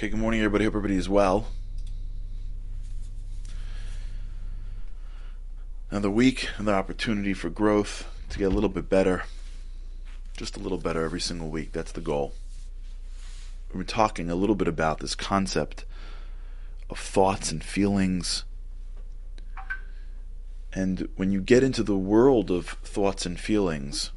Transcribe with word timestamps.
Okay, 0.00 0.08
good 0.08 0.18
morning, 0.18 0.40
everybody. 0.40 0.64
Hope 0.64 0.70
everybody 0.76 0.96
is 0.96 1.10
well. 1.10 1.48
Another 5.90 6.08
week, 6.08 6.48
another 6.56 6.78
opportunity 6.78 7.34
for 7.34 7.50
growth 7.50 8.08
to 8.30 8.38
get 8.38 8.46
a 8.46 8.54
little 8.54 8.70
bit 8.70 8.88
better. 8.88 9.24
Just 10.38 10.56
a 10.56 10.58
little 10.58 10.78
better 10.78 11.04
every 11.04 11.20
single 11.20 11.50
week. 11.50 11.72
That's 11.72 11.92
the 11.92 12.00
goal. 12.00 12.32
We're 13.74 13.82
talking 13.82 14.30
a 14.30 14.34
little 14.34 14.54
bit 14.54 14.68
about 14.68 15.00
this 15.00 15.14
concept 15.14 15.84
of 16.88 16.98
thoughts 16.98 17.52
and 17.52 17.62
feelings. 17.62 18.44
And 20.72 21.10
when 21.16 21.30
you 21.30 21.42
get 21.42 21.62
into 21.62 21.82
the 21.82 21.98
world 21.98 22.50
of 22.50 22.68
thoughts 22.82 23.26
and 23.26 23.38
feelings, 23.38 24.12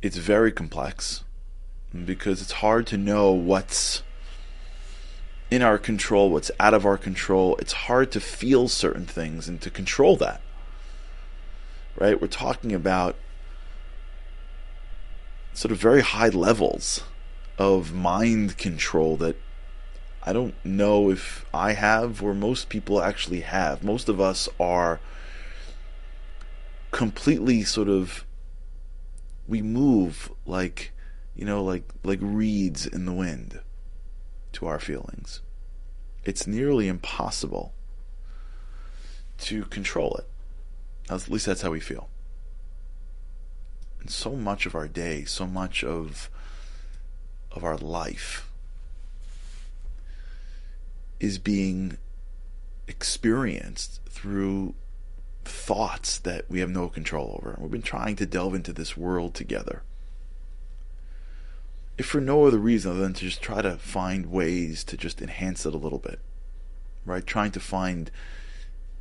it's 0.00 0.18
very 0.18 0.52
complex 0.52 1.24
because 2.04 2.40
it's 2.40 2.52
hard 2.52 2.86
to 2.86 2.96
know 2.96 3.32
what's 3.32 4.04
in 5.52 5.60
our 5.60 5.76
control, 5.76 6.30
what's 6.30 6.50
out 6.58 6.72
of 6.72 6.86
our 6.86 6.96
control. 6.96 7.56
It's 7.56 7.74
hard 7.74 8.10
to 8.12 8.20
feel 8.20 8.68
certain 8.68 9.04
things 9.04 9.48
and 9.48 9.60
to 9.60 9.68
control 9.68 10.16
that. 10.16 10.40
Right? 11.94 12.18
We're 12.18 12.28
talking 12.28 12.72
about 12.72 13.16
sort 15.52 15.70
of 15.70 15.76
very 15.76 16.00
high 16.00 16.30
levels 16.30 17.04
of 17.58 17.92
mind 17.92 18.56
control 18.56 19.18
that 19.18 19.36
I 20.22 20.32
don't 20.32 20.54
know 20.64 21.10
if 21.10 21.44
I 21.52 21.74
have 21.74 22.22
or 22.22 22.32
most 22.32 22.70
people 22.70 23.02
actually 23.02 23.40
have. 23.40 23.84
Most 23.84 24.08
of 24.08 24.22
us 24.22 24.48
are 24.58 25.00
completely 26.92 27.62
sort 27.62 27.88
of 27.88 28.24
we 29.46 29.60
move 29.60 30.32
like 30.46 30.92
you 31.34 31.44
know 31.44 31.62
like 31.62 31.84
like 32.04 32.18
reeds 32.22 32.86
in 32.86 33.04
the 33.04 33.12
wind 33.12 33.60
to 34.52 34.66
our 34.66 34.78
feelings. 34.78 35.40
It's 36.24 36.46
nearly 36.46 36.88
impossible 36.88 37.74
to 39.38 39.64
control 39.64 40.16
it. 40.16 40.28
At 41.10 41.28
least 41.28 41.46
that's 41.46 41.62
how 41.62 41.70
we 41.70 41.80
feel. 41.80 42.08
And 44.00 44.10
so 44.10 44.36
much 44.36 44.66
of 44.66 44.74
our 44.74 44.88
day, 44.88 45.24
so 45.24 45.46
much 45.46 45.84
of 45.84 46.30
of 47.50 47.64
our 47.64 47.76
life 47.76 48.48
is 51.20 51.38
being 51.38 51.98
experienced 52.88 54.00
through 54.08 54.74
thoughts 55.44 56.18
that 56.18 56.50
we 56.50 56.60
have 56.60 56.70
no 56.70 56.88
control 56.88 57.38
over. 57.38 57.56
We've 57.60 57.70
been 57.70 57.82
trying 57.82 58.16
to 58.16 58.26
delve 58.26 58.54
into 58.54 58.72
this 58.72 58.96
world 58.96 59.34
together 59.34 59.82
if 61.98 62.06
for 62.06 62.20
no 62.20 62.46
other 62.46 62.58
reason 62.58 62.98
than 62.98 63.12
to 63.14 63.20
just 63.20 63.42
try 63.42 63.62
to 63.62 63.76
find 63.76 64.26
ways 64.26 64.84
to 64.84 64.96
just 64.96 65.20
enhance 65.20 65.66
it 65.66 65.74
a 65.74 65.78
little 65.78 65.98
bit, 65.98 66.20
right? 67.04 67.26
Trying 67.26 67.52
to 67.52 67.60
find 67.60 68.10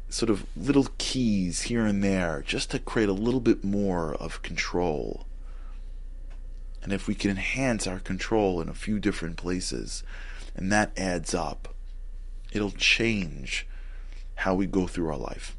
sort 0.10 0.30
of 0.30 0.46
little 0.58 0.88
keys 0.98 1.64
here 1.64 1.86
and 1.86 2.04
there 2.04 2.44
just 2.46 2.70
to 2.72 2.80
create 2.80 3.10
a 3.10 3.14
little 3.14 3.40
bit 3.40 3.64
more 3.64 4.14
of 4.16 4.42
control. 4.42 5.26
And 6.84 6.92
if 6.92 7.08
we 7.08 7.16
can 7.16 7.32
enhance 7.32 7.88
our 7.88 8.00
control 8.00 8.60
in 8.60 8.68
a 8.68 8.74
few 8.74 9.00
different 9.00 9.38
places, 9.38 10.04
and 10.56 10.72
that 10.72 10.92
adds 10.98 11.34
up, 11.34 11.74
it'll 12.52 12.72
change 12.72 13.68
how 14.36 14.54
we 14.54 14.66
go 14.66 14.88
through 14.88 15.10
our 15.10 15.18
life. 15.18 15.56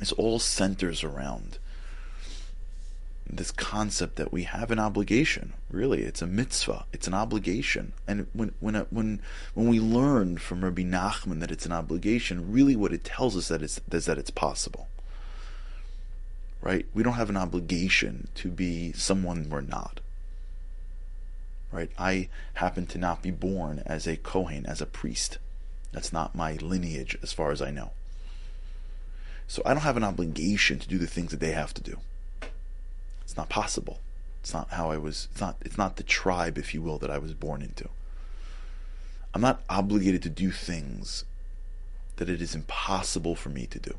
This 0.00 0.12
all 0.12 0.38
centers 0.38 1.04
around 1.04 1.58
this 3.36 3.50
concept 3.50 4.16
that 4.16 4.32
we 4.32 4.44
have 4.44 4.70
an 4.70 4.78
obligation. 4.78 5.52
Really, 5.70 6.02
it's 6.02 6.22
a 6.22 6.26
mitzvah. 6.26 6.86
It's 6.92 7.06
an 7.06 7.14
obligation. 7.14 7.92
And 8.06 8.26
when 8.32 8.54
when 8.60 8.76
uh, 8.76 8.84
when 8.90 9.20
when 9.54 9.68
we 9.68 9.80
learn 9.80 10.38
from 10.38 10.64
Rabbi 10.64 10.82
Nachman 10.82 11.40
that 11.40 11.50
it's 11.50 11.66
an 11.66 11.72
obligation, 11.72 12.52
really 12.52 12.76
what 12.76 12.92
it 12.92 13.04
tells 13.04 13.36
us 13.36 13.48
that 13.48 13.62
it's 13.62 13.80
is 13.90 14.06
that 14.06 14.18
it's 14.18 14.30
possible. 14.30 14.88
Right? 16.60 16.86
We 16.94 17.02
don't 17.02 17.14
have 17.14 17.30
an 17.30 17.36
obligation 17.36 18.28
to 18.36 18.48
be 18.48 18.92
someone 18.92 19.50
we're 19.50 19.60
not. 19.60 20.00
Right? 21.70 21.90
I 21.98 22.28
happen 22.54 22.86
to 22.86 22.98
not 22.98 23.20
be 23.20 23.30
born 23.30 23.82
as 23.84 24.06
a 24.06 24.16
Kohen, 24.16 24.64
as 24.64 24.80
a 24.80 24.86
priest. 24.86 25.38
That's 25.92 26.12
not 26.12 26.34
my 26.34 26.54
lineage 26.54 27.18
as 27.22 27.32
far 27.32 27.50
as 27.50 27.60
I 27.60 27.70
know. 27.70 27.90
So 29.46 29.62
I 29.66 29.74
don't 29.74 29.82
have 29.82 29.96
an 29.96 30.04
obligation 30.04 30.78
to 30.78 30.88
do 30.88 30.98
the 30.98 31.06
things 31.06 31.30
that 31.30 31.40
they 31.40 31.52
have 31.52 31.74
to 31.74 31.82
do. 31.82 31.98
It's 33.24 33.36
not 33.36 33.48
possible. 33.48 33.98
It's 34.40 34.52
not 34.52 34.70
how 34.70 34.90
I 34.90 34.98
was. 34.98 35.28
It's 35.32 35.40
not. 35.40 35.56
It's 35.62 35.78
not 35.78 35.96
the 35.96 36.02
tribe, 36.02 36.58
if 36.58 36.74
you 36.74 36.82
will, 36.82 36.98
that 36.98 37.10
I 37.10 37.18
was 37.18 37.32
born 37.32 37.62
into. 37.62 37.88
I'm 39.32 39.40
not 39.40 39.62
obligated 39.68 40.22
to 40.22 40.30
do 40.30 40.50
things 40.50 41.24
that 42.16 42.28
it 42.28 42.40
is 42.40 42.54
impossible 42.54 43.34
for 43.34 43.48
me 43.48 43.66
to 43.66 43.78
do. 43.78 43.96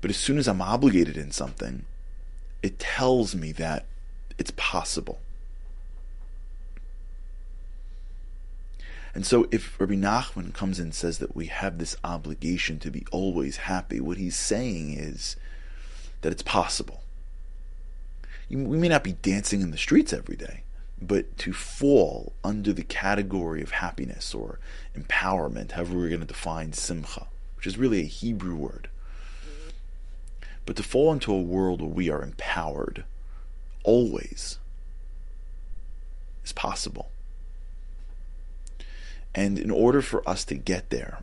But 0.00 0.10
as 0.10 0.16
soon 0.16 0.36
as 0.38 0.46
I'm 0.46 0.60
obligated 0.60 1.16
in 1.16 1.30
something, 1.30 1.84
it 2.62 2.78
tells 2.78 3.34
me 3.34 3.52
that 3.52 3.86
it's 4.38 4.52
possible. 4.56 5.18
And 9.14 9.24
so 9.24 9.48
if 9.50 9.80
Rabbi 9.80 9.94
Nachman 9.94 10.52
comes 10.52 10.78
and 10.78 10.94
says 10.94 11.18
that 11.18 11.34
we 11.34 11.46
have 11.46 11.78
this 11.78 11.96
obligation 12.04 12.78
to 12.80 12.90
be 12.90 13.06
always 13.10 13.56
happy, 13.56 13.98
what 13.98 14.18
he's 14.18 14.36
saying 14.36 14.92
is 14.92 15.36
that 16.22 16.32
it's 16.32 16.42
possible. 16.42 17.02
We 18.48 18.56
may 18.56 18.88
not 18.88 19.04
be 19.04 19.12
dancing 19.12 19.60
in 19.60 19.70
the 19.70 19.76
streets 19.76 20.12
every 20.12 20.36
day, 20.36 20.62
but 21.00 21.36
to 21.38 21.52
fall 21.52 22.32
under 22.44 22.72
the 22.72 22.84
category 22.84 23.62
of 23.62 23.72
happiness 23.72 24.34
or 24.34 24.58
empowerment, 24.96 25.72
however 25.72 25.96
we're 25.96 26.08
going 26.08 26.20
to 26.20 26.26
define 26.26 26.72
simcha, 26.72 27.26
which 27.56 27.66
is 27.66 27.76
really 27.76 28.00
a 28.00 28.04
Hebrew 28.04 28.54
word. 28.54 28.88
But 30.64 30.76
to 30.76 30.82
fall 30.82 31.12
into 31.12 31.32
a 31.32 31.40
world 31.40 31.80
where 31.80 31.90
we 31.90 32.10
are 32.10 32.22
empowered 32.22 33.04
always 33.84 34.58
is 36.44 36.52
possible. 36.52 37.10
And 39.34 39.58
in 39.58 39.70
order 39.70 40.00
for 40.02 40.26
us 40.28 40.44
to 40.46 40.54
get 40.54 40.90
there, 40.90 41.20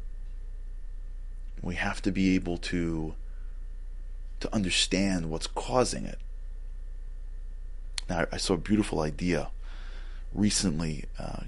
we 1.62 1.76
have 1.76 2.02
to 2.04 2.12
be 2.12 2.36
able 2.36 2.58
to 2.58 3.16
to 4.44 4.54
understand 4.54 5.30
what's 5.30 5.48
causing 5.48 6.06
it. 6.06 6.20
Now, 8.10 8.26
I 8.30 8.38
saw 8.38 8.56
a 8.56 8.58
beautiful 8.58 9.00
idea 9.00 9.52
recently. 10.34 11.06
Uh, 11.18 11.44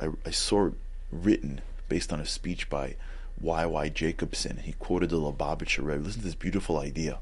I, 0.00 0.08
I, 0.24 0.30
saw 0.32 0.66
it 0.66 0.74
written 1.12 1.60
based 1.88 2.12
on 2.12 2.18
a 2.18 2.26
speech 2.26 2.68
by 2.68 2.96
Y.Y. 3.40 3.88
Jacobson. 3.90 4.58
He 4.58 4.72
quoted 4.72 5.10
the 5.10 5.16
Lubavitcher 5.16 5.84
Rebbe. 5.84 6.02
Listen 6.02 6.22
to 6.22 6.26
this 6.26 6.34
beautiful 6.34 6.76
idea. 6.78 7.20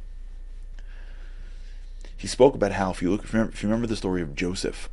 He 2.16 2.26
spoke 2.26 2.54
about 2.54 2.72
how, 2.72 2.90
if 2.90 3.02
you 3.02 3.10
look, 3.10 3.24
if 3.24 3.34
you, 3.34 3.38
remember, 3.38 3.52
if 3.52 3.62
you 3.62 3.68
remember 3.68 3.86
the 3.86 3.96
story 3.96 4.22
of 4.22 4.34
Joseph, 4.34 4.88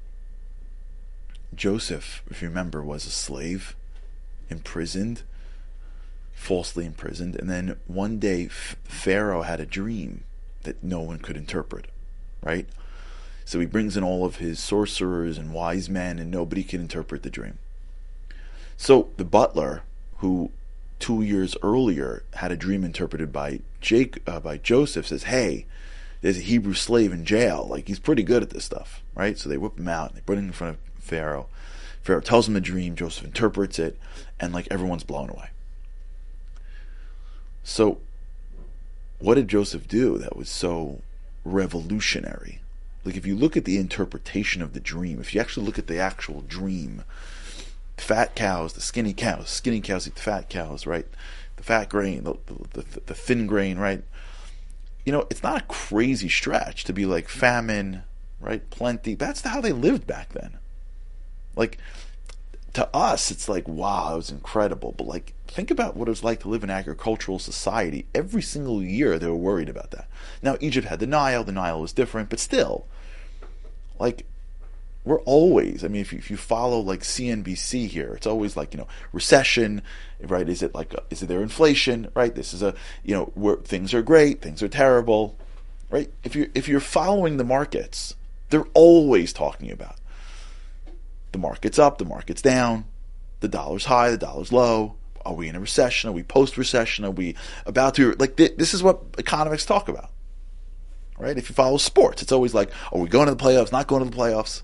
Joseph, 1.56 2.24
if 2.30 2.42
you 2.42 2.50
remember, 2.50 2.84
was 2.84 3.06
a 3.06 3.10
slave, 3.10 3.74
imprisoned, 4.50 5.24
falsely 6.34 6.86
imprisoned, 6.86 7.36
and 7.36 7.50
then 7.50 7.78
one 7.88 8.18
day 8.18 8.48
Pharaoh 8.48 9.44
had 9.44 9.60
a 9.60 9.66
dream 9.66 10.24
that 10.64 10.84
no 10.84 11.00
one 11.00 11.20
could 11.20 11.38
interpret, 11.38 11.88
right? 12.44 12.68
So 13.46 13.60
he 13.60 13.66
brings 13.66 13.98
in 13.98 14.04
all 14.04 14.26
of 14.26 14.38
his 14.38 14.60
sorcerers 14.60 15.38
and 15.38 15.54
wise 15.54 15.90
men, 15.90 16.20
and 16.20 16.32
nobody 16.32 16.64
can 16.64 16.82
interpret 16.82 17.24
the 17.24 17.30
dream. 17.30 17.58
So 18.78 19.10
the 19.18 19.26
butler, 19.26 19.84
who 20.18 20.52
two 21.00 21.22
years 21.22 21.56
earlier 21.62 22.24
had 22.36 22.52
a 22.52 22.58
dream 22.58 22.84
interpreted 22.84 23.34
by 23.34 23.60
Jake 23.82 24.22
uh, 24.28 24.40
by 24.40 24.58
Joseph, 24.58 25.08
says, 25.08 25.24
"Hey, 25.24 25.66
there's 26.22 26.38
a 26.38 26.42
Hebrew 26.42 26.74
slave 26.74 27.12
in 27.12 27.26
jail. 27.26 27.68
Like 27.70 27.88
he's 27.88 28.00
pretty 28.00 28.24
good 28.24 28.42
at 28.42 28.52
this 28.52 28.66
stuff, 28.66 29.02
right?" 29.16 29.38
So 29.38 29.50
they 29.50 29.58
whip 29.58 29.78
him 29.78 29.88
out. 29.88 30.10
And 30.10 30.18
they 30.18 30.22
put 30.22 30.38
him 30.38 30.46
in 30.46 30.52
front 30.52 30.78
of 30.78 31.04
Pharaoh. 31.04 31.48
Pharaoh 32.02 32.22
tells 32.22 32.48
him 32.48 32.54
the 32.54 32.62
dream. 32.62 32.96
Joseph 32.96 33.26
interprets 33.26 33.78
it, 33.80 34.00
and 34.40 34.54
like 34.54 34.68
everyone's 34.72 35.04
blown 35.04 35.30
away. 35.30 35.50
So, 37.64 38.00
what 39.20 39.36
did 39.36 39.48
Joseph 39.48 39.88
do 39.88 40.18
that 40.18 40.36
was 40.36 40.50
so 40.50 41.02
revolutionary? 41.46 42.60
Like, 43.04 43.16
if 43.16 43.26
you 43.26 43.36
look 43.36 43.58
at 43.58 43.66
the 43.66 43.78
interpretation 43.78 44.62
of 44.62 44.74
the 44.74 44.80
dream, 44.80 45.20
if 45.20 45.34
you 45.34 45.42
actually 45.42 45.66
look 45.66 45.80
at 45.80 45.88
the 45.88 46.00
actual 46.00 46.42
dream, 46.42 47.04
fat 47.98 48.36
cows, 48.36 48.74
the 48.74 48.82
skinny 48.82 49.14
cows, 49.14 49.50
skinny 49.50 49.82
cows 49.82 50.08
eat 50.08 50.16
the 50.16 50.22
fat 50.22 50.50
cows, 50.50 50.86
right? 50.86 51.08
The 51.58 51.64
fat 51.64 51.90
grain, 51.90 52.24
the, 52.24 52.36
the, 52.46 52.82
the, 52.82 53.00
the 53.08 53.16
thin 53.16 53.48
grain, 53.48 53.78
right? 53.78 54.04
You 55.06 55.12
know, 55.12 55.28
it's 55.30 55.44
not 55.44 55.62
a 55.62 55.66
crazy 55.66 56.30
stretch 56.30 56.84
to 56.86 56.94
be 56.94 57.06
like 57.06 57.28
famine, 57.28 58.04
right? 58.40 58.68
Plenty. 58.70 59.16
That's 59.16 59.42
how 59.42 59.62
they 59.62 59.72
lived 59.72 60.06
back 60.06 60.34
then. 60.34 60.58
Like, 61.56 61.78
to 62.74 62.88
us, 62.96 63.32
it's 63.32 63.50
like, 63.50 63.68
wow, 63.68 64.14
it 64.14 64.18
was 64.18 64.32
incredible. 64.32 64.94
But 64.98 65.08
like, 65.08 65.34
think 65.48 65.72
about 65.72 65.96
what 65.96 66.08
it 66.08 66.12
was 66.12 66.24
like 66.24 66.40
to 66.42 66.50
live 66.50 66.64
in 66.64 66.70
agricultural 66.70 67.40
society. 67.40 68.06
Every 68.16 68.42
single 68.42 68.82
year, 68.82 69.20
they 69.20 69.28
were 69.28 69.36
worried 69.36 69.70
about 69.70 69.92
that. 69.92 70.08
Now, 70.42 70.58
Egypt 70.60 70.88
had 70.88 71.00
the 71.00 71.08
Nile. 71.08 71.44
The 71.44 71.52
Nile 71.52 71.82
was 71.82 71.94
different, 71.94 72.30
but 72.30 72.40
still, 72.40 72.86
like, 74.00 74.26
we're 75.04 75.22
always, 75.22 75.84
I 75.84 75.88
mean, 75.88 76.02
if 76.02 76.14
you, 76.14 76.20
if 76.20 76.30
you 76.30 76.38
follow 76.38 76.80
like 76.80 77.02
CNBC 77.02 77.88
here, 77.88 78.14
it's 78.14 78.28
always 78.28 78.56
like, 78.56 78.74
you 78.74 78.80
know, 78.80 78.88
recession, 79.12 79.82
right? 80.22 80.48
Is 80.48 80.62
it 80.62 80.76
like, 80.76 80.94
a, 80.94 81.02
is 81.10 81.24
it 81.24 81.26
there 81.26 81.42
inflation, 81.42 82.10
right? 82.14 82.34
This 82.34 82.54
is 82.54 82.62
a, 82.62 82.76
you 83.04 83.16
know, 83.16 83.32
where 83.34 83.56
things 83.56 83.94
are 83.96 84.04
great, 84.04 84.42
things 84.42 84.62
are 84.62 84.68
terrible, 84.68 85.36
right? 85.90 86.12
If 86.24 86.36
you're, 86.36 86.48
if 86.54 86.68
you're 86.68 86.80
following 86.80 87.38
the 87.38 87.44
markets, 87.44 88.16
they're 88.52 88.68
always 88.76 89.34
talking 89.34 89.72
about 89.72 89.96
the 91.32 91.38
market's 91.38 91.80
up, 91.80 91.98
the 91.98 92.06
market's 92.06 92.42
down, 92.42 92.86
the 93.40 93.48
dollar's 93.48 93.86
high, 93.86 94.12
the 94.12 94.18
dollar's 94.18 94.52
low. 94.52 94.96
Are 95.24 95.34
we 95.34 95.48
in 95.48 95.56
a 95.56 95.60
recession? 95.60 96.10
Are 96.10 96.14
we 96.14 96.24
post 96.24 96.58
recession? 96.58 97.06
Are 97.06 97.12
we 97.12 97.36
about 97.66 97.96
to, 97.96 98.14
like, 98.14 98.38
this 98.38 98.74
is 98.74 98.82
what 98.82 99.02
economists 99.18 99.66
talk 99.66 99.88
about, 99.88 100.10
right? 101.18 101.38
If 101.38 101.50
you 101.50 101.56
follow 101.56 101.78
sports, 101.78 102.22
it's 102.22 102.32
always 102.32 102.54
like, 102.54 102.72
are 102.92 103.00
we 103.00 103.08
going 103.08 103.28
to 103.28 103.36
the 103.36 103.44
playoffs, 103.44 103.72
not 103.72 103.88
going 103.88 104.04
to 104.04 104.10
the 104.10 104.18
playoffs? 104.18 104.64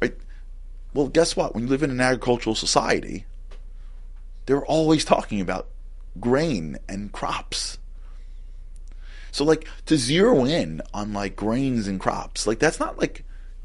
Right? 0.00 0.14
Well, 0.92 1.08
guess 1.08 1.34
what? 1.34 1.54
When 1.54 1.64
you 1.64 1.70
live 1.70 1.82
in 1.82 1.90
an 1.90 2.00
agricultural 2.00 2.54
society, 2.54 3.24
they're 4.44 4.66
always 4.66 5.04
talking 5.04 5.40
about 5.40 5.68
grain 6.20 6.78
and 6.88 7.10
crops. 7.10 7.78
So 9.30 9.44
like 9.44 9.66
to 9.86 9.96
zero 9.96 10.44
in 10.44 10.82
on 10.92 11.14
like 11.14 11.36
grains 11.36 11.88
and 11.88 11.98
crops, 11.98 12.46
like 12.46 12.58
that's 12.58 12.78
not 12.78 12.98
like 12.98 13.24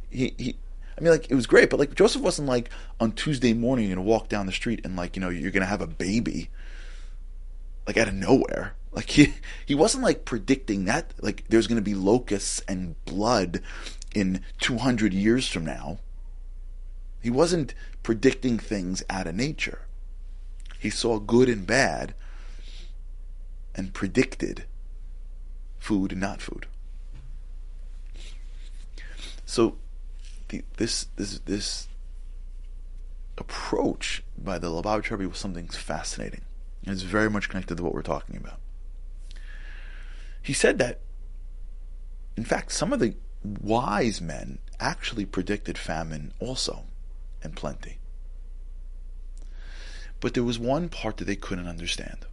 he, 0.10 0.34
he 0.38 0.56
I 0.98 1.02
mean 1.02 1.12
like 1.12 1.30
it 1.30 1.36
was 1.36 1.46
great, 1.46 1.70
but 1.70 1.80
like 1.80 1.94
Joseph 1.94 2.22
wasn't 2.22 2.48
like 2.48 2.70
on 3.00 3.12
Tuesday 3.12 3.54
morning 3.54 3.90
gonna 3.90 4.02
walk 4.02 4.30
down 4.30 4.46
the 4.48 4.52
street 4.52 4.82
and 4.84 4.96
like, 4.96 5.16
you 5.16 5.22
know, 5.22 5.30
you're 5.30 5.52
gonna 5.52 5.66
have 5.66 5.82
a 5.82 5.88
baby 5.88 6.50
like 7.86 7.98
out 7.98 8.08
of 8.08 8.16
nowhere. 8.16 8.74
Like 8.92 9.12
he 9.12 9.36
he 9.66 9.76
wasn't 9.76 10.04
like 10.04 10.26
predicting 10.26 10.86
that 10.86 11.14
like 11.22 11.44
there's 11.50 11.68
gonna 11.68 11.82
be 11.82 11.94
locusts 11.94 12.62
and 12.68 12.96
blood 13.06 13.62
in 14.16 14.44
two 14.60 14.80
hundred 14.80 15.14
years 15.14 15.48
from 15.48 15.66
now. 15.66 16.00
He 17.22 17.30
wasn't 17.30 17.76
predicting 18.02 18.58
things 18.58 19.04
out 19.10 19.28
of 19.28 19.36
nature. 19.36 19.82
He 20.80 20.90
saw 20.90 21.20
good 21.20 21.50
and 21.50 21.68
bad 21.68 22.16
and 23.76 23.94
predicted 23.94 24.66
food 25.78 26.12
and 26.12 26.22
not 26.22 26.42
food. 26.42 26.66
So 29.46 29.78
the, 30.50 30.64
this 30.78 31.08
this 31.16 31.40
this 31.40 31.88
approach 33.38 34.24
by 34.38 34.58
the 34.58 34.68
Lubavitch 34.68 35.12
Rebbe 35.12 35.30
was 35.30 35.38
something 35.38 35.68
fascinating. 35.68 36.42
It's 36.84 37.02
very 37.02 37.30
much 37.30 37.50
connected 37.50 37.78
to 37.78 37.84
what 37.84 37.94
we're 37.94 38.02
talking 38.02 38.38
about. 38.38 38.60
He 40.42 40.54
said 40.54 40.80
that, 40.80 41.02
in 42.38 42.46
fact, 42.46 42.72
some 42.72 42.94
of 42.94 43.00
the 43.00 43.16
wise 43.44 44.22
men 44.22 44.60
actually 44.80 45.26
predicted 45.26 45.78
famine 45.78 46.32
also 46.40 46.86
and 47.44 47.56
plenty. 47.56 47.98
But 50.20 50.34
there 50.34 50.44
was 50.44 50.58
one 50.58 50.90
part 50.90 51.18
that 51.18 51.26
they 51.26 51.36
couldn't 51.36 51.68
understand. 51.68 52.26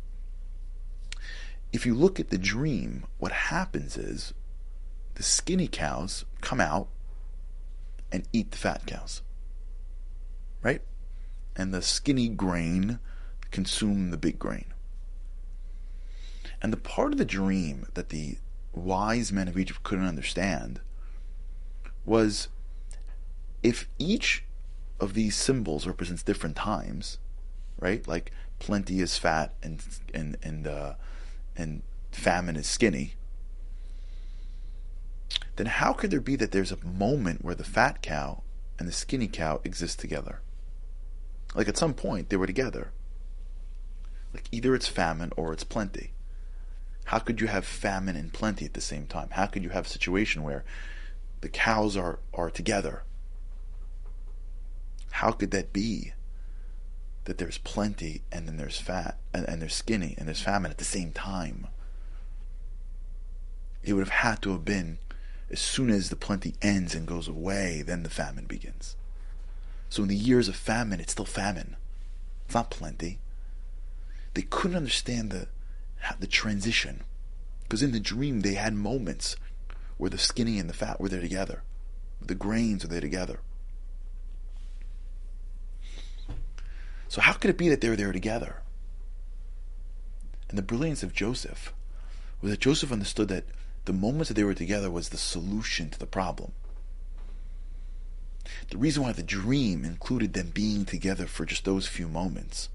If 1.72 1.84
you 1.84 1.94
look 1.94 2.20
at 2.20 2.31
the 2.31 2.38
dream, 2.38 3.05
what 3.19 3.32
happens 3.32 3.96
is 3.96 4.32
the 5.16 5.22
skinny 5.22 5.66
cows 5.66 6.25
come 6.40 6.61
out 6.61 6.88
and 8.14 8.28
eat 8.32 8.52
the 8.52 8.56
fat 8.56 8.87
cows. 8.87 9.22
Right? 10.62 10.82
And 11.56 11.75
the 11.75 11.82
skinny 11.82 12.28
grain 12.28 13.00
consume 13.50 14.12
the 14.12 14.16
big 14.16 14.38
grain. 14.38 14.66
And 16.62 16.72
the 16.72 16.76
part 16.76 17.11
of 17.11 17.19
the 17.19 17.25
dream 17.25 17.88
that 17.94 18.11
the 18.11 18.38
wise 18.72 19.32
men 19.32 19.49
of 19.49 19.58
Egypt 19.58 19.82
couldn't 19.82 20.06
understand 20.06 20.81
was 22.06 22.46
if 23.64 23.88
each 23.99 24.44
of 25.00 25.14
these 25.14 25.34
symbols 25.34 25.84
represents 25.84 26.22
different 26.22 26.55
times, 26.55 27.19
right? 27.81 28.06
Like 28.06 28.31
plenty 28.61 29.00
is 29.00 29.19
fat 29.19 29.55
and 29.61 29.82
and 30.14 30.37
and 30.40 30.69
uh, 30.69 30.94
and 31.56 31.82
famine 32.12 32.55
is 32.55 32.69
skinny. 32.69 33.14
Then 35.56 35.66
how 35.66 35.92
could 35.92 36.10
there 36.10 36.20
be 36.20 36.36
that 36.36 36.52
there's 36.52 36.72
a 36.72 36.84
moment 36.84 37.44
where 37.44 37.54
the 37.54 37.64
fat 37.64 38.02
cow 38.02 38.42
and 38.78 38.88
the 38.88 38.92
skinny 38.92 39.28
cow 39.28 39.60
exist 39.64 39.98
together? 39.98 40.40
Like 41.54 41.68
at 41.68 41.76
some 41.76 41.94
point 41.94 42.28
they 42.28 42.36
were 42.36 42.46
together. 42.46 42.90
Like 44.32 44.44
either 44.50 44.74
it's 44.74 44.88
famine 44.88 45.32
or 45.36 45.52
it's 45.52 45.64
plenty. 45.64 46.12
How 47.04 47.18
could 47.18 47.40
you 47.40 47.46
have 47.46 47.64
famine 47.64 48.16
and 48.16 48.32
plenty 48.32 48.64
at 48.64 48.74
the 48.74 48.80
same 48.80 49.06
time? 49.06 49.28
How 49.32 49.46
could 49.46 49.62
you 49.62 49.70
have 49.70 49.86
a 49.86 49.90
situation 49.90 50.42
where 50.42 50.64
the 51.40 51.48
cows 51.48 51.96
are, 51.96 52.18
are 52.32 52.50
together 52.50 53.02
how 55.14 55.30
could 55.30 55.52
that 55.52 55.72
be? 55.72 56.12
That 57.24 57.38
there's 57.38 57.58
plenty 57.58 58.22
and 58.32 58.48
then 58.48 58.56
there's 58.56 58.80
fat 58.80 59.16
and, 59.32 59.48
and 59.48 59.62
there's 59.62 59.74
skinny 59.74 60.16
and 60.18 60.26
there's 60.26 60.42
famine 60.42 60.72
at 60.72 60.78
the 60.78 60.84
same 60.84 61.12
time. 61.12 61.68
It 63.84 63.92
would 63.92 64.00
have 64.00 64.22
had 64.24 64.42
to 64.42 64.50
have 64.50 64.64
been 64.64 64.98
as 65.50 65.61
soon 65.61 65.91
as 65.91 66.08
the 66.08 66.17
plenty 66.17 66.55
ends 66.62 66.94
and 66.94 67.06
goes 67.06 67.29
away, 67.29 67.82
then 67.82 68.02
the 68.02 68.11
famine 68.11 68.46
begins. 68.46 68.96
So 69.88 70.02
in 70.02 70.08
the 70.08 70.17
years 70.17 70.49
of 70.49 70.56
famine, 70.56 71.00
it's 71.00 71.12
still 71.12 71.25
famine. 71.25 71.76
It's 72.46 72.55
not 72.55 72.70
plenty. 72.70 73.19
They 74.35 74.43
couldn't 74.43 74.76
understand 74.76 75.31
the 75.31 75.49
the 76.20 76.26
transition 76.26 77.02
because 77.62 77.82
in 77.82 77.93
the 77.93 78.00
dream 78.00 78.41
they 78.41 78.55
had 78.55 78.75
moments 78.75 79.37
where 79.96 80.11
the 80.11 80.19
skinny 80.19 80.58
and 80.58 80.69
the 80.69 80.75
fat 80.75 81.00
were 81.00 81.08
there 81.08 81.20
together, 81.20 81.62
the 82.20 82.35
grains 82.35 82.85
were 82.85 82.90
there 82.90 83.00
together. 83.00 83.40
So 87.08 87.20
how 87.20 87.32
could 87.35 87.50
it 87.50 87.58
be 87.58 87.69
that 87.69 87.81
they 87.81 87.88
were 87.88 87.97
there 87.97 88.12
together? 88.12 88.62
And 90.49 90.58
the 90.58 90.62
brilliance 90.62 91.02
of 91.02 91.14
Joseph 91.14 91.73
was 92.40 92.50
that 92.50 92.61
Joseph 92.61 92.93
understood 92.93 93.29
that 93.29 93.44
the 93.84 93.92
moments 93.92 94.28
that 94.28 94.34
they 94.34 94.44
were 94.44 94.54
together 94.54 94.90
was 94.90 95.08
the 95.08 95.16
solution 95.16 95.90
to 95.90 95.98
the 95.98 96.06
problem. 96.06 96.52
The 98.70 98.78
reason 98.78 99.02
why 99.02 99.12
the 99.12 99.22
dream 99.22 99.84
included 99.84 100.32
them 100.32 100.50
being 100.52 100.85
together 100.85 101.26
for 101.26 101.44
just 101.44 101.64
those 101.64 101.87
few 101.87 102.09
moments. 102.09 102.68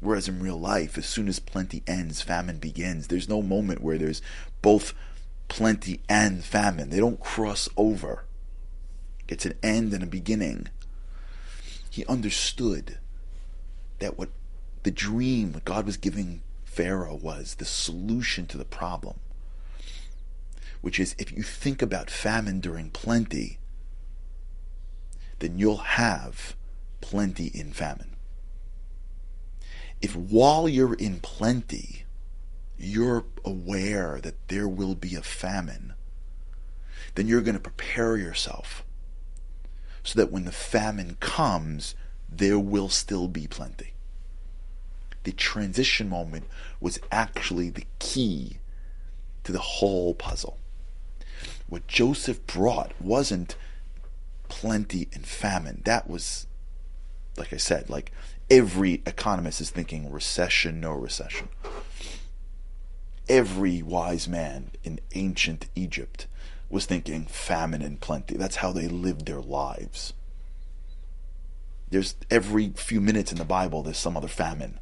Whereas 0.00 0.28
in 0.28 0.42
real 0.42 0.60
life, 0.60 0.98
as 0.98 1.06
soon 1.06 1.28
as 1.28 1.38
plenty 1.38 1.82
ends, 1.86 2.22
famine 2.22 2.58
begins. 2.58 3.06
There's 3.06 3.28
no 3.28 3.42
moment 3.42 3.82
where 3.82 3.98
there's 3.98 4.22
both 4.62 4.92
plenty 5.48 6.00
and 6.08 6.44
famine. 6.44 6.90
They 6.90 6.98
don't 6.98 7.20
cross 7.20 7.68
over. 7.76 8.24
It's 9.28 9.46
an 9.46 9.54
end 9.62 9.92
and 9.92 10.02
a 10.02 10.06
beginning 10.06 10.68
he 11.96 12.04
understood 12.06 12.98
that 14.00 14.18
what 14.18 14.28
the 14.82 14.90
dream, 14.90 15.54
what 15.54 15.64
God 15.64 15.86
was 15.86 15.96
giving 15.96 16.42
Pharaoh 16.66 17.14
was 17.14 17.54
the 17.54 17.64
solution 17.64 18.46
to 18.48 18.58
the 18.58 18.66
problem. 18.66 19.18
Which 20.86 21.00
is 21.00 21.16
if 21.18 21.32
you 21.32 21.42
think 21.42 21.82
about 21.82 22.12
famine 22.12 22.60
during 22.60 22.90
plenty, 22.90 23.58
then 25.40 25.58
you'll 25.58 25.78
have 25.78 26.54
plenty 27.00 27.48
in 27.48 27.72
famine. 27.72 28.14
If 30.00 30.14
while 30.14 30.68
you're 30.68 30.94
in 30.94 31.18
plenty, 31.18 32.04
you're 32.78 33.24
aware 33.44 34.20
that 34.20 34.36
there 34.46 34.68
will 34.68 34.94
be 34.94 35.16
a 35.16 35.22
famine, 35.22 35.94
then 37.16 37.26
you're 37.26 37.42
going 37.42 37.56
to 37.56 37.60
prepare 37.60 38.16
yourself 38.16 38.84
so 40.04 40.16
that 40.20 40.30
when 40.30 40.44
the 40.44 40.52
famine 40.52 41.16
comes, 41.18 41.96
there 42.28 42.60
will 42.60 42.90
still 42.90 43.26
be 43.26 43.48
plenty. 43.48 43.94
The 45.24 45.32
transition 45.32 46.08
moment 46.08 46.44
was 46.78 47.00
actually 47.10 47.70
the 47.70 47.86
key 47.98 48.58
to 49.42 49.50
the 49.50 49.58
whole 49.58 50.14
puzzle. 50.14 50.58
What 51.68 51.86
Joseph 51.86 52.46
brought 52.46 52.92
wasn't 53.00 53.56
plenty 54.48 55.08
and 55.12 55.26
famine. 55.26 55.82
That 55.84 56.08
was, 56.08 56.46
like 57.36 57.52
I 57.52 57.56
said, 57.56 57.90
like 57.90 58.12
every 58.50 59.02
economist 59.06 59.60
is 59.60 59.70
thinking 59.70 60.10
recession, 60.10 60.80
no 60.80 60.92
recession. 60.92 61.48
Every 63.28 63.82
wise 63.82 64.28
man 64.28 64.70
in 64.84 65.00
ancient 65.14 65.66
Egypt 65.74 66.26
was 66.70 66.86
thinking 66.86 67.26
famine 67.26 67.82
and 67.82 68.00
plenty. 68.00 68.36
That's 68.36 68.56
how 68.56 68.72
they 68.72 68.88
lived 68.88 69.26
their 69.26 69.40
lives. 69.40 70.12
There's 71.90 72.14
every 72.30 72.70
few 72.70 73.00
minutes 73.00 73.32
in 73.32 73.38
the 73.38 73.44
Bible, 73.44 73.82
there's 73.82 73.98
some 73.98 74.16
other 74.16 74.28
famine. 74.28 74.78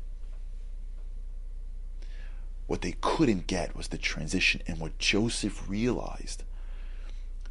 What 2.66 2.80
they 2.80 2.96
couldn't 3.00 3.46
get 3.46 3.76
was 3.76 3.88
the 3.88 3.98
transition, 3.98 4.62
and 4.66 4.78
what 4.78 4.98
Joseph 4.98 5.68
realized 5.68 6.44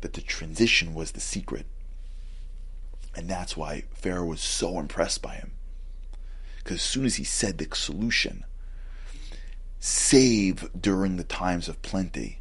that 0.03 0.13
the 0.13 0.21
transition 0.21 0.93
was 0.93 1.11
the 1.11 1.19
secret. 1.19 1.65
And 3.15 3.29
that's 3.29 3.57
why 3.57 3.85
Pharaoh 3.93 4.25
was 4.25 4.41
so 4.41 4.79
impressed 4.79 5.21
by 5.21 5.35
him. 5.35 5.53
Because 6.57 6.75
as 6.77 6.83
soon 6.83 7.05
as 7.05 7.15
he 7.15 7.23
said 7.23 7.57
the 7.57 7.67
solution, 7.75 8.45
save 9.79 10.69
during 10.79 11.17
the 11.17 11.23
times 11.23 11.67
of 11.67 11.81
plenty, 11.81 12.39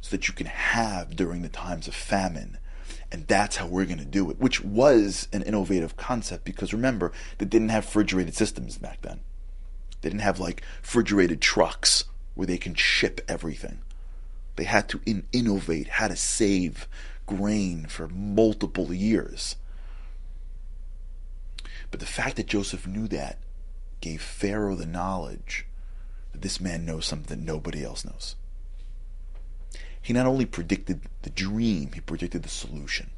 so 0.00 0.10
that 0.10 0.28
you 0.28 0.34
can 0.34 0.46
have 0.46 1.16
during 1.16 1.42
the 1.42 1.48
times 1.48 1.88
of 1.88 1.94
famine. 1.94 2.58
and 3.12 3.26
that's 3.28 3.56
how 3.56 3.66
we're 3.66 3.84
going 3.84 3.98
to 3.98 4.04
do 4.04 4.30
it, 4.30 4.40
which 4.40 4.62
was 4.64 5.28
an 5.32 5.42
innovative 5.42 5.96
concept 5.96 6.44
because 6.44 6.72
remember, 6.72 7.12
they 7.38 7.46
didn't 7.46 7.68
have 7.68 7.84
refrigerated 7.84 8.34
systems 8.34 8.78
back 8.78 9.02
then. 9.02 9.20
They 10.00 10.10
didn't 10.10 10.22
have 10.22 10.40
like 10.40 10.62
refrigerated 10.82 11.40
trucks 11.40 12.04
where 12.34 12.46
they 12.46 12.58
can 12.58 12.74
ship 12.74 13.20
everything. 13.28 13.78
They 14.56 14.64
had 14.64 14.88
to 14.90 15.00
in- 15.06 15.26
innovate 15.32 15.88
how 15.88 16.08
to 16.08 16.16
save 16.16 16.88
grain 17.26 17.86
for 17.86 18.08
multiple 18.08 18.92
years. 18.92 19.56
But 21.90 22.00
the 22.00 22.06
fact 22.06 22.36
that 22.36 22.46
Joseph 22.46 22.86
knew 22.86 23.06
that 23.08 23.38
gave 24.00 24.22
Pharaoh 24.22 24.74
the 24.74 24.86
knowledge 24.86 25.66
that 26.32 26.42
this 26.42 26.60
man 26.60 26.84
knows 26.84 27.06
something 27.06 27.38
that 27.38 27.44
nobody 27.44 27.84
else 27.84 28.04
knows. 28.04 28.36
He 30.00 30.12
not 30.12 30.26
only 30.26 30.46
predicted 30.46 31.00
the 31.22 31.30
dream, 31.30 31.92
he 31.92 32.00
predicted 32.00 32.42
the 32.42 32.48
solution. 32.48 33.10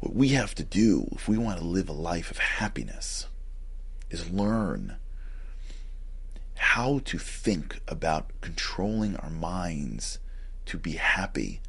What 0.00 0.14
we 0.14 0.30
have 0.30 0.54
to 0.56 0.64
do 0.64 1.06
if 1.12 1.28
we 1.28 1.38
want 1.38 1.60
to 1.60 1.64
live 1.64 1.88
a 1.88 1.92
life 1.92 2.30
of 2.30 2.38
happiness 2.38 3.28
is 4.10 4.30
learn 4.30 4.96
how 6.56 7.00
to 7.04 7.18
think 7.18 7.80
about 7.88 8.30
controlling 8.40 9.16
our 9.16 9.30
minds 9.30 10.18
to 10.66 10.78
be 10.78 10.92
happy, 10.92 11.60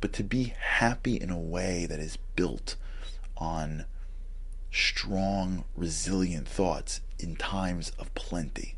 but 0.00 0.12
to 0.14 0.22
be 0.22 0.54
happy 0.58 1.16
in 1.16 1.30
a 1.30 1.38
way 1.38 1.86
that 1.86 2.00
is 2.00 2.18
built 2.36 2.76
on 3.36 3.84
strong, 4.70 5.64
resilient 5.76 6.48
thoughts 6.48 7.00
in 7.18 7.36
times 7.36 7.92
of 7.98 8.14
plenty. 8.14 8.76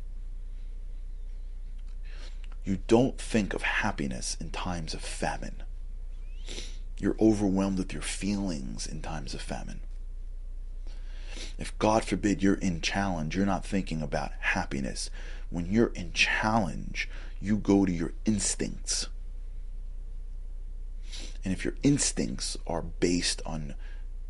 You 2.63 2.79
don't 2.87 3.17
think 3.17 3.53
of 3.53 3.61
happiness 3.61 4.35
in 4.39 4.49
times 4.49 4.93
of 4.93 5.01
famine. 5.01 5.63
You're 6.97 7.15
overwhelmed 7.19 7.77
with 7.77 7.93
your 7.93 8.01
feelings 8.01 8.87
in 8.87 9.01
times 9.01 9.33
of 9.33 9.41
famine. 9.41 9.81
If 11.57 11.77
God 11.79 12.03
forbid 12.03 12.41
you're 12.41 12.55
in 12.55 12.81
challenge, 12.81 13.35
you're 13.35 13.45
not 13.45 13.65
thinking 13.65 14.01
about 14.01 14.31
happiness. 14.39 15.09
When 15.49 15.71
you're 15.71 15.93
in 15.95 16.13
challenge, 16.13 17.09
you 17.41 17.57
go 17.57 17.85
to 17.85 17.91
your 17.91 18.13
instincts. 18.25 19.07
And 21.43 21.53
if 21.53 21.63
your 21.63 21.75
instincts 21.83 22.57
are 22.65 22.81
based 22.81 23.41
on 23.45 23.75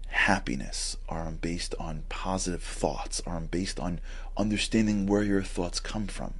happiness, 0.07 0.97
are 1.07 1.31
based 1.31 1.75
on 1.79 2.03
positive 2.09 2.63
thoughts, 2.63 3.21
are 3.25 3.39
based 3.39 3.79
on 3.79 3.99
understanding 4.37 5.05
where 5.05 5.23
your 5.23 5.43
thoughts 5.43 5.79
come 5.79 6.07
from, 6.07 6.35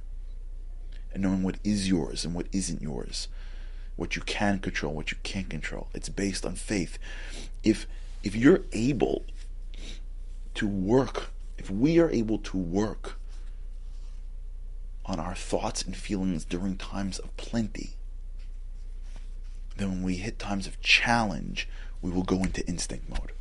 and 1.12 1.22
knowing 1.22 1.42
what 1.42 1.58
is 1.64 1.88
yours 1.88 2.24
and 2.24 2.34
what 2.34 2.46
isn't 2.52 2.82
yours, 2.82 3.28
what 3.96 4.16
you 4.16 4.22
can 4.22 4.58
control, 4.58 4.92
what 4.92 5.10
you 5.10 5.16
can't 5.22 5.48
control. 5.48 5.88
It's 5.94 6.08
based 6.08 6.44
on 6.44 6.54
faith. 6.54 6.98
If 7.62 7.86
if 8.22 8.34
you're 8.34 8.62
able 8.72 9.24
to 10.56 10.66
work, 10.66 11.30
if 11.58 11.70
we 11.70 11.98
are 11.98 12.10
able 12.10 12.38
to 12.38 12.56
work 12.56 13.18
on 15.04 15.20
our 15.20 15.34
thoughts 15.34 15.82
and 15.82 15.96
feelings 15.96 16.44
during 16.44 16.76
times 16.76 17.18
of 17.18 17.34
plenty, 17.36 17.94
then 19.76 19.90
when 19.90 20.02
we 20.02 20.16
hit 20.16 20.38
times 20.38 20.66
of 20.66 20.80
challenge, 20.80 21.68
we 22.02 22.10
will 22.10 22.22
go 22.22 22.36
into 22.36 22.66
instinct 22.66 23.08
mode. 23.08 23.32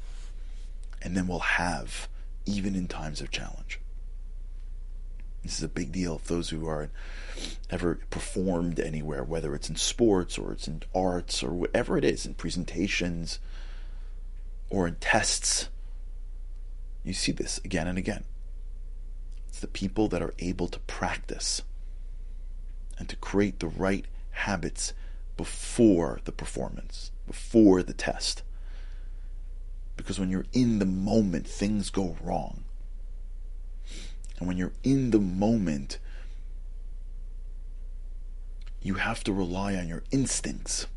And 1.01 1.15
then 1.15 1.27
we'll 1.27 1.39
have, 1.39 2.07
even 2.45 2.75
in 2.75 2.87
times 2.87 3.21
of 3.21 3.31
challenge. 3.31 3.79
This 5.43 5.59
is 5.59 5.63
a 5.63 5.69
big 5.69 5.91
deal 5.91 6.15
if 6.15 6.25
those 6.25 6.49
who 6.49 6.67
are 6.67 6.89
ever 7.69 7.99
performed 8.09 8.79
anywhere, 8.79 9.23
whether 9.23 9.53
it's 9.53 9.69
in 9.69 9.75
sports 9.75 10.37
or 10.37 10.51
it's 10.51 10.67
in 10.67 10.81
arts 10.93 11.43
or 11.43 11.51
whatever 11.51 11.97
it 11.97 12.03
is, 12.03 12.25
in 12.25 12.33
presentations 12.33 13.39
or 14.69 14.87
in 14.87 14.95
tests. 14.95 15.69
You 17.05 17.13
see 17.13 17.31
this 17.31 17.61
again 17.63 17.87
and 17.87 17.99
again. 17.99 18.23
It's 19.47 19.59
the 19.59 19.67
people 19.67 20.07
that 20.09 20.23
are 20.23 20.33
able 20.39 20.67
to 20.67 20.79
practice 20.79 21.61
and 22.97 23.07
to 23.07 23.15
create 23.15 23.59
the 23.59 23.67
right 23.67 24.05
habits 24.31 24.93
before 25.37 26.19
the 26.25 26.31
performance, 26.31 27.11
before 27.27 27.83
the 27.83 27.93
test. 27.93 28.41
Because 29.95 30.19
when 30.19 30.29
you're 30.29 30.47
in 30.51 30.79
the 30.79 30.85
moment, 30.85 31.47
things 31.47 31.91
go 31.91 32.17
wrong. 32.21 32.63
And 34.39 34.47
when 34.47 34.57
you're 34.57 34.73
in 34.83 35.11
the 35.11 35.19
moment, 35.19 35.99
you 38.81 38.95
have 38.95 39.23
to 39.25 39.31
rely 39.31 39.75
on 39.75 39.87
your 39.87 40.03
instincts. 40.11 40.87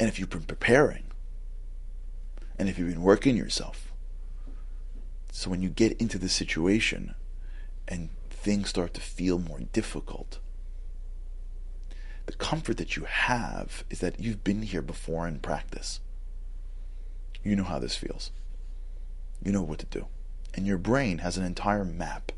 And 0.00 0.08
if 0.08 0.18
you've 0.18 0.30
been 0.30 0.44
preparing, 0.44 1.04
and 2.58 2.70
if 2.70 2.78
you've 2.78 2.88
been 2.88 3.02
working 3.02 3.36
yourself, 3.36 3.92
so 5.30 5.50
when 5.50 5.62
you 5.62 5.68
get 5.68 5.92
into 6.00 6.18
the 6.18 6.30
situation 6.30 7.14
and 7.86 8.08
things 8.30 8.70
start 8.70 8.94
to 8.94 9.00
feel 9.02 9.38
more 9.38 9.60
difficult, 9.74 10.38
the 12.24 12.32
comfort 12.32 12.78
that 12.78 12.96
you 12.96 13.04
have 13.04 13.84
is 13.90 14.00
that 14.00 14.18
you've 14.18 14.42
been 14.42 14.62
here 14.62 14.80
before 14.80 15.28
in 15.28 15.38
practice. 15.38 16.00
You 17.44 17.54
know 17.54 17.64
how 17.64 17.78
this 17.78 17.96
feels. 17.96 18.30
You 19.44 19.52
know 19.52 19.62
what 19.62 19.80
to 19.80 19.86
do. 19.86 20.06
And 20.54 20.66
your 20.66 20.78
brain 20.78 21.18
has 21.18 21.36
an 21.36 21.44
entire 21.44 21.84
map 21.84 22.32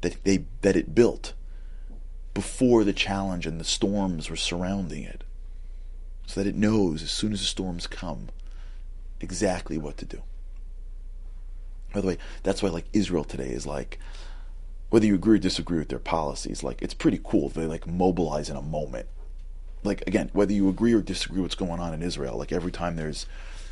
that 0.00 0.22
they 0.22 0.44
that 0.62 0.76
it 0.76 0.94
built 0.94 1.32
before 2.34 2.84
the 2.84 2.92
challenge 2.92 3.46
and 3.46 3.60
the 3.60 3.64
storms 3.64 4.30
were 4.30 4.36
surrounding 4.36 5.02
it. 5.02 5.24
So 6.28 6.42
that 6.42 6.48
it 6.48 6.54
knows 6.54 7.02
as 7.02 7.10
soon 7.10 7.32
as 7.32 7.40
the 7.40 7.46
storms 7.46 7.86
come 7.86 8.28
exactly 9.18 9.78
what 9.78 9.96
to 9.96 10.04
do. 10.04 10.22
By 11.94 12.02
the 12.02 12.06
way, 12.06 12.18
that's 12.42 12.62
why 12.62 12.68
like 12.68 12.84
Israel 12.92 13.24
today 13.24 13.48
is 13.48 13.66
like 13.66 13.98
whether 14.90 15.06
you 15.06 15.14
agree 15.14 15.36
or 15.36 15.38
disagree 15.38 15.78
with 15.78 15.88
their 15.88 15.98
policies, 15.98 16.62
like 16.62 16.82
it's 16.82 16.92
pretty 16.92 17.18
cool. 17.24 17.48
They 17.48 17.64
like 17.64 17.86
mobilize 17.86 18.50
in 18.50 18.56
a 18.56 18.62
moment. 18.62 19.06
Like 19.82 20.06
again, 20.06 20.28
whether 20.34 20.52
you 20.52 20.68
agree 20.68 20.92
or 20.92 21.00
disagree 21.00 21.40
what's 21.40 21.54
going 21.54 21.80
on 21.80 21.94
in 21.94 22.02
Israel, 22.02 22.36
like 22.36 22.52
every 22.52 22.72
time 22.72 22.96
there's 22.96 23.24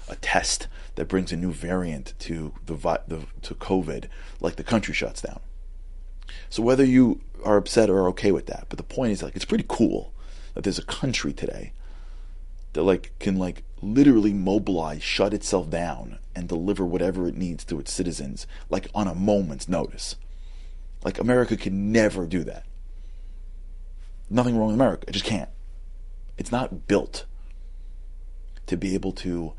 a 0.08 0.16
test 0.16 0.66
that 0.94 1.08
brings 1.08 1.32
a 1.32 1.36
new 1.36 1.52
variant 1.52 2.14
to 2.20 2.54
the, 2.64 2.75
the 3.06 3.26
to 3.42 3.54
COVID, 3.54 4.06
like 4.40 4.56
the 4.56 4.64
country 4.64 4.94
shuts 4.94 5.20
down. 5.20 5.40
So 6.48 6.62
whether 6.62 6.84
you 6.86 7.20
are 7.44 7.58
upset 7.58 7.90
or 7.90 8.08
okay 8.08 8.32
with 8.32 8.46
that, 8.46 8.64
but 8.70 8.78
the 8.78 8.82
point 8.82 9.12
is 9.12 9.22
like 9.22 9.36
it's 9.36 9.44
pretty 9.44 9.66
cool 9.68 10.14
that 10.54 10.64
there's 10.64 10.78
a 10.78 10.84
country 10.84 11.34
today 11.34 11.72
that 12.76 12.83
like 12.83 13.18
can 13.18 13.37
like 13.37 13.64
literally 13.80 14.35
mobilize, 14.35 15.02
shut 15.02 15.33
itself 15.33 15.71
down, 15.71 16.18
and 16.35 16.47
deliver 16.47 16.85
whatever 16.85 17.26
it 17.26 17.35
needs 17.37 17.64
to 17.64 17.80
its 17.80 17.90
citizens, 17.90 18.47
like 18.68 18.88
on 18.95 19.09
a 19.09 19.14
moment's 19.14 19.66
notice. 19.66 20.16
Like 21.02 21.18
America 21.18 21.56
can 21.56 21.90
never 21.90 22.26
do 22.26 22.45
that. 22.45 22.64
Nothing 24.28 24.59
wrong 24.59 24.68
with 24.68 24.75
America. 24.75 25.06
It 25.09 25.12
just 25.12 25.25
can't. 25.25 25.49
It's 26.37 26.52
not 26.52 26.87
built 26.87 27.25
to 28.66 28.76
be 28.76 28.95
able 28.95 29.12
to 29.12 29.54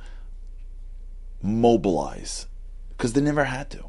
mobilize 1.41 2.45
because 2.89 3.13
they 3.13 3.21
never 3.21 3.45
had 3.45 3.71
to. 3.71 3.79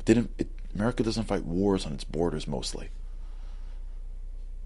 It 0.00 0.04
didn't 0.04 0.30
it, 0.36 0.48
America 0.74 1.02
doesn't 1.02 1.24
fight 1.24 1.46
wars 1.46 1.86
on 1.86 1.94
its 1.94 2.04
borders 2.04 2.46
mostly. 2.46 2.90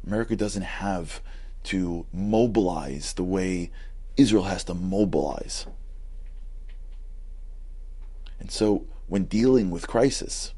America 0.04 0.34
doesn't 0.34 0.62
have 0.62 1.20
to 1.64 2.06
mobilize 2.12 3.12
the 3.14 3.24
way 3.24 3.70
Israel 4.16 4.44
has 4.44 4.64
to 4.64 4.74
mobilize. 4.74 5.66
And 8.40 8.50
so 8.50 8.86
when 9.06 9.24
dealing 9.24 9.70
with 9.70 9.88
crisis, 9.88 10.54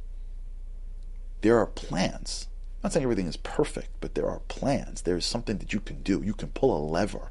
there 1.40 1.59
are 1.59 1.66
plans. 1.66 2.49
I'm 2.76 2.88
not 2.88 2.92
saying 2.92 3.04
everything 3.04 3.26
is 3.26 3.37
perfect, 3.37 3.90
but 4.00 4.14
there 4.14 4.28
are 4.28 4.40
plans. 4.49 5.02
There 5.02 5.16
is 5.16 5.26
something 5.26 5.59
that 5.59 5.73
you 5.73 5.80
can 5.80 6.02
do. 6.02 6.23
You 6.23 6.35
can 6.35 6.49
pull 6.49 6.76
a 6.76 6.83
lever 6.83 7.30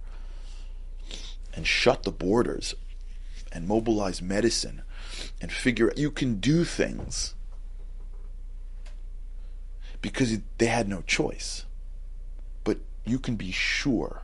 and 1.56 1.66
shut 1.66 2.04
the 2.04 2.12
borders 2.12 2.76
and 3.52 3.68
mobilize 3.68 4.22
medicine 4.22 4.84
and 5.42 5.52
figure 5.52 5.90
out 5.90 5.98
you 5.98 6.12
can 6.12 6.40
do 6.40 6.64
things 6.64 7.34
because 10.02 10.38
they 10.58 10.68
had 10.68 10.88
no 10.88 11.02
choice. 11.02 11.66
You 13.10 13.18
can 13.18 13.36
be 13.36 13.52
sure 13.52 14.22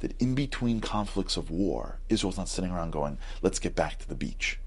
that 0.00 0.14
in 0.20 0.34
between 0.34 0.80
conflicts 0.80 1.38
of 1.38 1.50
war, 1.50 1.98
Israel's 2.10 2.36
not 2.36 2.48
sitting 2.48 2.70
around 2.70 2.92
going, 2.92 3.16
let's 3.40 3.58
get 3.58 3.74
back 3.74 3.98
to 3.98 4.08
the 4.08 4.14
beach. 4.14 4.60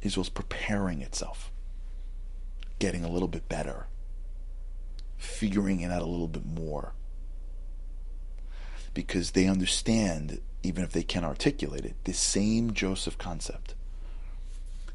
Israel's 0.00 0.28
preparing 0.28 1.02
itself, 1.02 1.50
getting 2.78 3.04
a 3.04 3.10
little 3.10 3.26
bit 3.26 3.48
better, 3.48 3.86
figuring 5.16 5.80
it 5.80 5.90
out 5.90 6.02
a 6.02 6.06
little 6.06 6.28
bit 6.28 6.46
more. 6.46 6.92
Because 8.92 9.32
they 9.32 9.48
understand 9.48 10.40
even 10.62 10.84
if 10.84 10.92
they 10.92 11.02
can't 11.02 11.24
articulate 11.24 11.84
it, 11.84 11.96
the 12.04 12.12
same 12.12 12.72
Joseph 12.72 13.18
concept. 13.18 13.74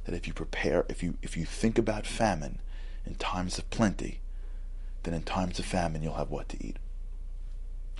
That 0.05 0.15
if 0.15 0.27
you 0.27 0.33
prepare, 0.33 0.85
if 0.87 1.03
you 1.03 1.17
if 1.21 1.35
you 1.35 1.43
think 1.43 1.77
about 1.77 2.07
famine 2.07 2.59
in 3.05 3.15
times 3.15 3.57
of 3.57 3.69
plenty, 3.69 4.21
then 5.03 5.13
in 5.13 5.23
times 5.23 5.59
of 5.59 5.65
famine 5.65 6.03
you'll 6.03 6.15
have 6.15 6.29
what 6.29 6.49
to 6.49 6.65
eat. 6.65 6.77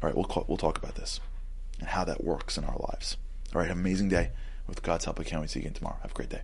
All 0.02 0.08
right, 0.08 0.16
we'll 0.16 0.26
call, 0.26 0.46
we'll 0.48 0.58
talk 0.58 0.78
about 0.78 0.96
this 0.96 1.20
and 1.80 1.90
how 1.90 2.04
that 2.06 2.24
works 2.24 2.58
in 2.58 2.64
our 2.64 2.78
lives. 2.90 3.18
All 3.54 3.62
right, 3.62 3.72
amazing 3.72 4.10
day. 4.10 4.32
With 4.68 4.84
God's 4.84 5.06
help, 5.06 5.20
I 5.20 5.24
can't 5.24 5.42
wait 5.42 5.48
to 5.48 5.54
see 5.54 5.60
you 5.60 5.64
again 5.66 5.74
tomorrow. 5.74 5.98
Have 6.02 6.12
a 6.12 6.14
great 6.14 6.30
day. 6.30 6.42